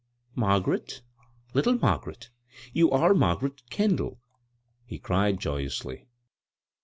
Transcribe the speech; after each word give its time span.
"Margaret— 0.45 1.03
little 1.53 1.75
Margaret 1.75 2.31
1 2.69 2.71
You 2.73 2.89
are 2.89 3.13
Margaret 3.13 3.61
Kendall," 3.69 4.19
he 4.83 4.97
cried 4.97 5.39
joyously. 5.39 6.07